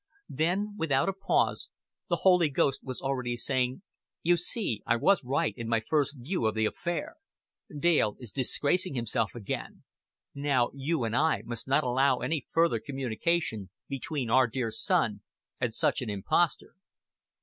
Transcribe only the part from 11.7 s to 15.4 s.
allow any further communication between Our dear Son